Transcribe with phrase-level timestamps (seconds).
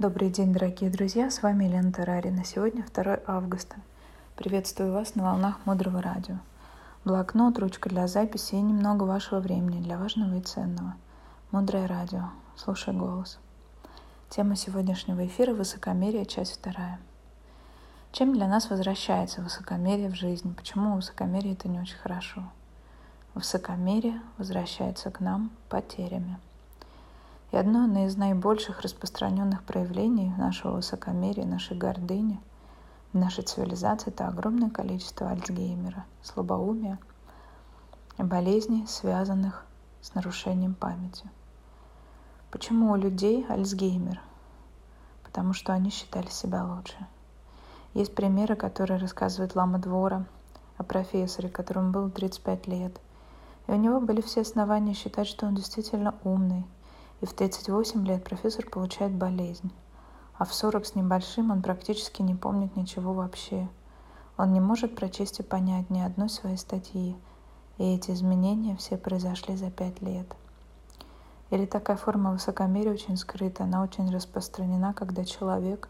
[0.00, 2.42] Добрый день, дорогие друзья, с вами Лена Тарарина.
[2.42, 3.76] Сегодня 2 августа.
[4.34, 6.36] Приветствую вас на волнах Мудрого Радио.
[7.04, 10.94] Блокнот, ручка для записи и немного вашего времени для важного и ценного.
[11.50, 12.30] Мудрое Радио.
[12.56, 13.38] Слушай голос.
[14.30, 16.98] Тема сегодняшнего эфира– высокомерие, часть вторая.
[18.10, 20.54] Чем для нас возвращается высокомерие в жизни?
[20.54, 22.42] Почему высокомерие– это не очень хорошо?
[23.34, 26.38] Высокомерие возвращается к нам потерями–
[27.52, 32.40] и одно из наибольших распространенных проявлений нашего высокомерия, нашей гордыни
[33.12, 36.98] нашей цивилизации– это огромное количество Альцгеймера, слабоумия
[38.18, 39.64] болезней, связанных
[40.00, 41.28] с нарушением памяти.
[42.52, 44.20] Почему у людей Альцгеймер?
[45.24, 46.96] Потому что они считали себя лучше.
[47.94, 50.24] Есть примеры, которые рассказывает Лама Двора
[50.76, 53.00] о профессоре, которому было 35 лет.
[53.66, 56.64] И у него были все основания считать, что он действительно умный–
[57.20, 59.70] и в 38 лет профессор получает болезнь,
[60.38, 63.68] а в 40 с небольшим он практически не помнит ничего вообще.
[64.38, 67.16] Он не может прочесть и понять ни одной своей статьи,
[67.76, 70.34] и эти изменения все произошли за пять лет.
[71.50, 75.88] Или такая форма высокомерия очень скрыта, она очень распространена, когда человек,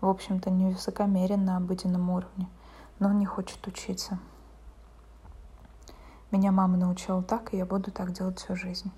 [0.00, 2.48] в общем-то, не высокомерен на обыденном уровне,
[2.98, 4.18] но он не хочет учиться.
[6.30, 8.92] Меня мама научила так, и я буду так делать всю жизнь.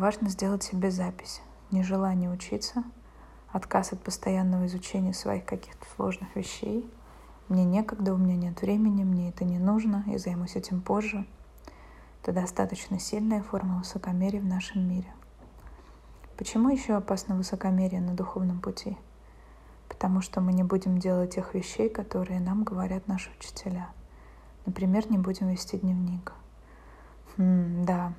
[0.00, 1.42] Важно сделать себе запись.
[1.70, 2.84] Нежелание учиться,
[3.52, 6.90] отказ от постоянного изучения своих каких-то сложных вещей.
[7.48, 11.26] Мне некогда, у меня нет времени, мне это не нужно, я займусь этим позже.
[12.22, 15.12] Это достаточно сильная форма высокомерия в нашем мире.
[16.38, 18.96] Почему еще опасно высокомерие на духовном пути?
[19.86, 23.90] Потому что мы не будем делать тех вещей, которые нам говорят наши учителя.
[24.64, 26.32] Например, не будем вести дневник.
[27.36, 28.14] Хм, да,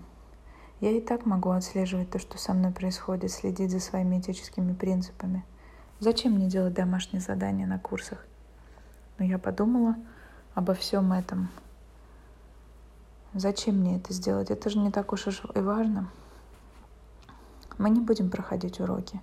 [0.81, 5.45] я и так могу отслеживать то, что со мной происходит, следить за своими этическими принципами.
[5.99, 8.25] Зачем мне делать домашние задания на курсах?
[9.19, 9.95] Но я подумала
[10.55, 11.49] обо всем этом.
[13.35, 14.49] Зачем мне это сделать?
[14.49, 16.09] Это же не так уж и важно.
[17.77, 19.21] Мы не будем проходить уроки.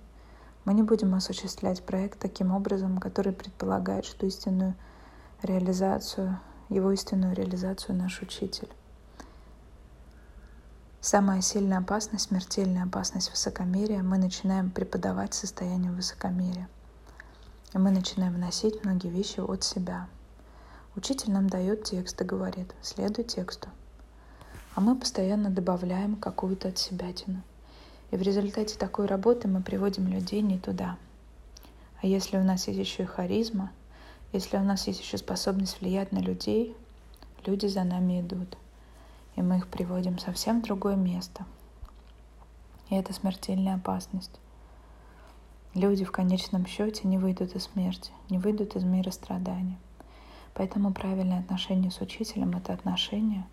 [0.63, 4.75] Мы не будем осуществлять проект таким образом, который предполагает, что истинную
[5.43, 6.39] реализацию,
[6.69, 8.69] его истинную реализацию наш учитель.
[11.11, 16.69] Самая сильная опасность, смертельная опасность высокомерия мы начинаем преподавать состояние высокомерия.
[17.73, 20.07] И мы начинаем вносить многие вещи от себя.
[20.95, 23.69] Учитель нам дает текст и говорит, следуй тексту.
[24.75, 27.41] А мы постоянно добавляем какую-то от себя тяну.
[28.11, 30.95] И в результате такой работы мы приводим людей не туда.
[32.03, 33.71] А если у нас есть еще и харизма,
[34.31, 36.77] если у нас есть еще способность влиять на людей,
[37.47, 38.55] люди за нами идут–
[39.35, 41.45] и мы их приводим совсем в другое место.
[42.89, 44.39] И это смертельная опасность.
[45.75, 49.77] Люди в конечном счете не выйдут из смерти, не выйдут из мира страдания.
[50.55, 53.47] Поэтому правильное отношение с учителем— это отношения,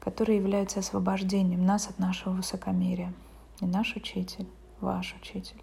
[0.00, 3.14] которые являются освобождением нас от нашего высокомерия.
[3.60, 4.48] И наш учитель,
[4.80, 5.62] ваш учитель,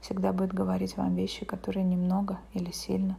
[0.00, 3.16] всегда будет говорить вам вещи, которые немного или сильно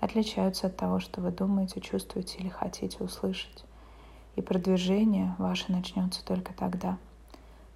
[0.00, 3.64] отличаются от того, что вы думаете, чувствуете или хотите услышать.
[4.36, 6.98] И продвижение ваше начнется только тогда,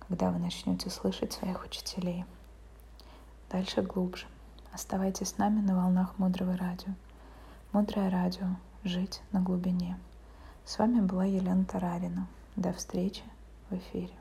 [0.09, 2.25] когда вы начнете слышать своих учителей.
[3.51, 4.27] Дальше глубже.
[4.73, 6.93] Оставайтесь с нами на волнах Мудрого Радио.
[7.73, 8.47] Мудрое Радио.
[8.85, 9.99] Жить на глубине.
[10.65, 12.27] С вами была Елена Тарарина.
[12.57, 13.23] До встречи
[13.69, 14.13] в эфире.